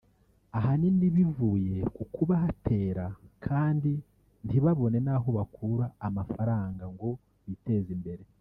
[0.57, 3.05] ahanini bivuye ku kuba hatera
[3.45, 3.91] kandi
[4.45, 7.09] ntibabone n’aho bakura amafaranga ngo
[7.47, 8.23] biteze imbere